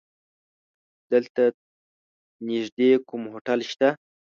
[1.11, 1.43] دلته
[2.47, 3.89] نيږدې کوم هوټل شته؟